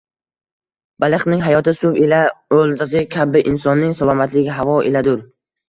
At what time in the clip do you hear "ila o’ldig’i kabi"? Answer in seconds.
2.07-3.45